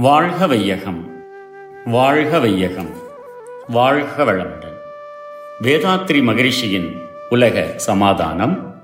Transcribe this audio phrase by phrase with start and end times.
[0.00, 1.10] வாழ்க வையகம்
[1.84, 2.90] வாழ்க வையகம்
[3.68, 4.76] வாழ்க வளமுடன்.
[5.62, 8.82] வேதாத்ரி மகரிஷியின் உலக சமாதானம்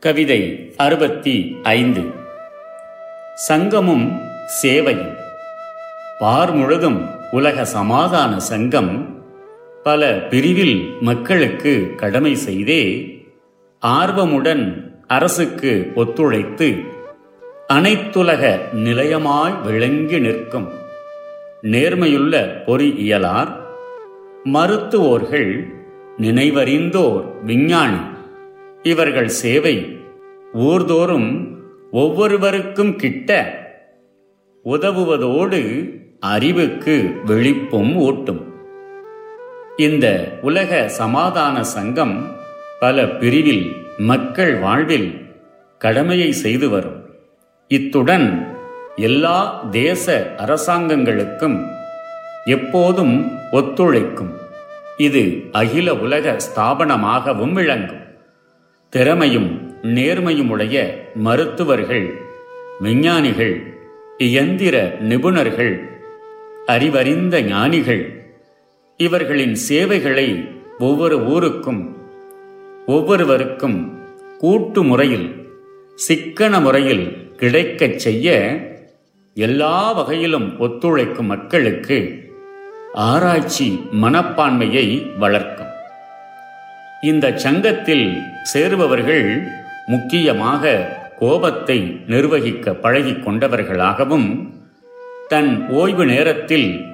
[0.00, 2.00] கவிதை அறுபத்தி ஐந்து.
[3.48, 4.20] சங்கமும்
[4.62, 5.16] சேவையும்
[6.18, 9.22] பார் முழுதும் உலக சமாதான சங்கம்
[9.82, 12.82] பல பிரிவில் மக்களுக்கு கடமை செய்தே
[13.86, 16.94] ஆர்வமுடன் அரசுக்கு ஒத்துழைத்து
[17.72, 20.68] அனைத்துலக நிலையமாய் விளங்கி நிற்கும்.
[21.62, 22.34] நேர்மையுள்ள
[22.66, 23.48] பொறியியலார்
[24.44, 25.50] மருத்துவோர்கள்
[26.18, 28.00] நினைவறிந்தோர் விஞ்ஞானி
[28.82, 30.00] இவர்கள் சேவை
[30.54, 31.48] ஊர்தோறும்
[31.90, 33.30] ஒவ்வொருவருக்கும் கிட்ட
[34.64, 38.54] உதவுவதோடு அறிவுக்கு விழிப்பும் ஊட்டும்.
[39.76, 40.06] இந்த
[40.42, 42.16] உலக சமாதான சங்கம்
[42.80, 45.10] பல பிரிவில் மக்கள் வாழ்வில்
[45.78, 46.95] கடமையை செய்து வரும்.
[47.68, 48.56] இத்துடன்
[48.96, 51.66] எல்லா தேச அரசாங்கங்களுக்கும்
[52.44, 54.30] எப்போதும் ஒத்துழைக்கும்.
[54.96, 58.04] இது அகில உலக ஸ்தாபனமாகவும் விளங்கும்.
[58.88, 62.14] திறமையும் நேர்மையுமுடைய மருத்துவர்கள்
[62.80, 63.74] விஞ்ஞானிகள்
[64.18, 65.88] இயந்திர நிபுணர்கள்
[66.66, 68.32] அறிவறிந்த ஞானிகள்
[68.96, 71.96] இவர்களின் சேவைகளை ஒவ்வொரு ஊருக்கும்
[72.86, 73.98] ஒவ்வொருவருக்கும்
[74.38, 75.48] கூட்டு முறையில்
[75.94, 78.56] சிக்கன முறையில் கிடைக்கச் செய்ய
[79.34, 82.24] எல்லா வகையிலும் ஒத்துழைக்கும் மக்களுக்கு
[82.94, 85.66] ஆராய்ச்சி மனப்பான்மையை வளர்க்கும்.
[87.02, 89.48] இந்த சங்கத்தில் சேருபவர்கள்
[89.86, 90.86] முக்கியமாக
[91.18, 94.52] கோபத்தை நிர்வகிக்க பழகிக் கொண்டவர்களாகவும்
[95.28, 96.84] தன் ஓய்வு நேரத்தில்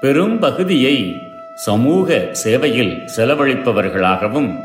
[0.00, 1.16] பெரும் பகுதியை
[1.54, 4.58] சமூக சேவையில் செலவழிப்பவர்களாகவும்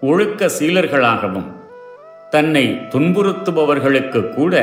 [0.00, 1.55] ஒழுக்க சீலர்களாகவும்
[2.30, 4.54] தன்னை துன்புறுத்துபவர்களுக்கு கூட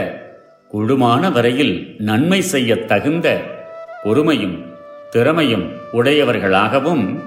[0.70, 3.42] குழுமான வரையில் நன்மை செய்ய தகுந்த
[4.04, 4.66] பொறுமையும்
[5.10, 7.20] திறமையும் உடையவர்களாகவும்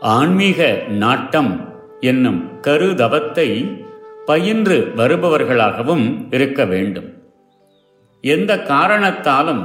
[0.00, 1.70] ஆன்மீக நாட்டம்
[2.00, 3.78] என்னும் கருதவத்தை
[4.26, 7.14] பயின்று வருபவர்களாகவும் இருக்க வேண்டும்.
[8.20, 9.62] எந்த காரணத்தாலும்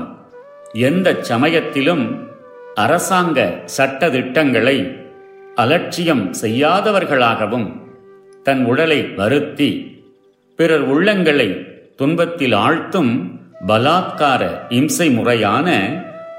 [0.74, 2.26] எந்த சமயத்திலும்
[2.76, 4.78] அரசாங்க சட்டதிட்டங்களை
[5.56, 7.87] அலட்சியம் செய்யாதவர்களாகவும்
[8.48, 9.70] தன் உடலை வருத்தி
[10.56, 11.48] பிறர் உள்ளங்களை
[11.96, 13.12] துன்பத்தில் ஆழ்த்தும்
[13.68, 15.68] பலாத்கார இம்சை முறையான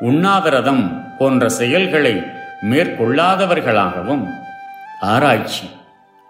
[0.00, 0.84] உண்ணாவிரதம்
[1.18, 2.14] போன்ற செயல்களை
[2.70, 4.24] மேற்கொள்ளாதவர்களாகவும்
[5.00, 5.66] ஆராய்ச்சி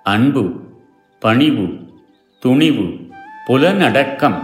[0.02, 0.44] அன்பு
[1.20, 1.66] பணிவு
[2.42, 2.88] துணிவு
[3.46, 4.40] புலனடக்கம்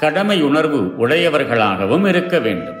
[0.00, 2.80] கடமையுணர்வு உடையவர்களாகவும் இருக்க வேண்டும்.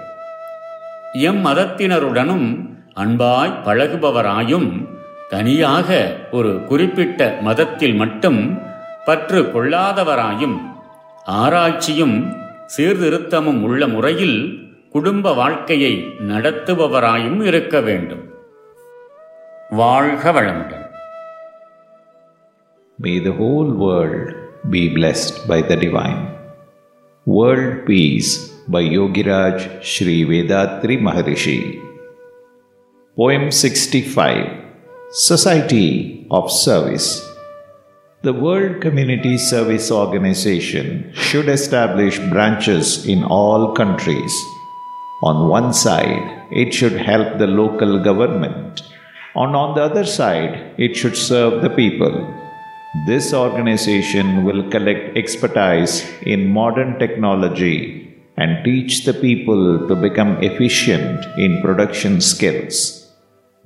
[1.12, 2.48] எம் மதத்தினருடனும்
[2.94, 4.70] அன்பாய் பழகுபவராயும்
[5.28, 5.88] தனியாக
[6.30, 8.40] ஒரு குறிப்பிட்ட மதத்தில் மட்டும்
[9.04, 10.56] பற்று கொள்ளாதவராயும்
[11.40, 12.16] ஆராய்ச்சியும்
[12.76, 14.38] சீர்திருத்தமும் உள்ள முறையில்
[14.90, 15.94] குடும்ப வாழ்க்கையை
[16.28, 18.24] நடத்துபவராயும் இருக்க வேண்டும்
[19.74, 20.84] வாழ்க வளமுடன்
[22.98, 24.22] May the whole world
[24.70, 26.22] be blessed by the divine.
[27.26, 28.30] World Peace
[28.68, 31.58] by Yogiraj Sri Vedatri Maharishi.
[33.16, 34.67] Poem 65
[35.10, 37.26] Society of Service.
[38.20, 44.30] The World Community Service Organization should establish branches in all countries.
[45.22, 48.82] On one side, it should help the local government,
[49.34, 52.12] and on the other side, it should serve the people.
[53.06, 61.24] This organization will collect expertise in modern technology and teach the people to become efficient
[61.38, 63.07] in production skills.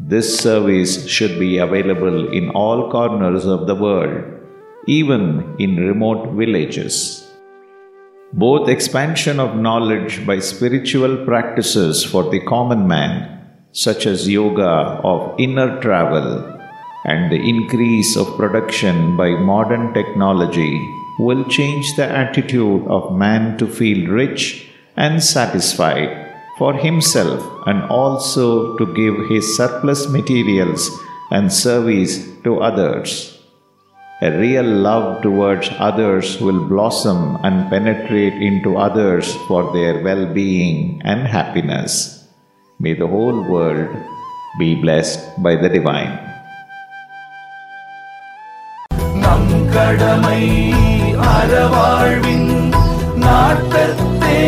[0.04, 4.24] This service should be available in all corners of the world,
[4.88, 7.24] even in remote villages.
[8.32, 15.38] Both expansion of knowledge by spiritual practices for the common man, such as yoga of
[15.38, 16.58] inner travel,
[17.04, 20.84] and the increase of production by modern technology
[21.20, 24.66] will change the attitude of man to feel rich
[24.96, 26.21] and satisfied
[26.61, 30.89] for himself and also to give his surplus materials
[31.31, 33.37] and service to others.
[34.21, 41.01] A real love towards others will blossom and penetrate into others for their well being
[41.05, 42.25] and happiness.
[42.79, 43.93] May the whole world
[44.57, 46.15] be blessed by the divine.
[49.23, 50.41] நம் கடமை
[51.35, 52.49] அறவாழ்வின்
[53.23, 54.39] நாட்டத்தே